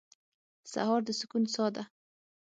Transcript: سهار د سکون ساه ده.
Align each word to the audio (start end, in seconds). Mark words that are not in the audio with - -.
سهار 0.71 1.01
د 1.07 1.09
سکون 1.19 1.43
ساه 1.53 1.69
ده. 1.75 1.83